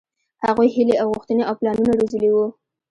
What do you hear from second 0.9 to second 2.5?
او غوښتنې او پلانونه روزلي وو.